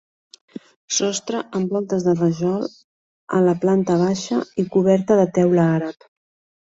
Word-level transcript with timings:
Sostre 0.99 1.41
amb 1.57 1.75
voltes 1.75 2.05
de 2.07 2.15
rajol 2.21 2.63
a 3.39 3.41
la 3.49 3.53
planta 3.65 3.99
baixa 3.99 4.39
i 4.65 4.65
coberta 4.77 5.19
de 5.21 5.27
teula 5.37 5.67
àrab. 5.75 6.09